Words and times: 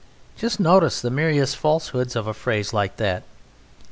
Just 0.35 0.59
notice 0.59 0.99
the 0.99 1.11
myriad 1.11 1.49
falsehoods 1.49 2.15
of 2.15 2.25
a 2.25 2.33
phrase 2.33 2.73
like 2.73 2.97
that! 2.97 3.21